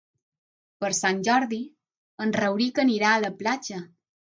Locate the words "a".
3.15-3.23